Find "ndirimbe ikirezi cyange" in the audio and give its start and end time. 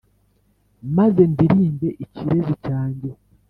1.31-3.09